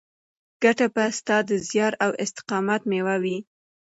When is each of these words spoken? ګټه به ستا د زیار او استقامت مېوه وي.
ګټه 0.63 0.87
به 0.93 1.05
ستا 1.17 1.37
د 1.49 1.51
زیار 1.69 1.93
او 2.05 2.11
استقامت 2.23 2.81
مېوه 2.89 3.15
وي. 3.23 3.37